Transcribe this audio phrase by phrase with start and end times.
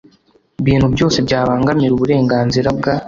[0.65, 2.93] bintu byose byabangamira uburenganzira bwa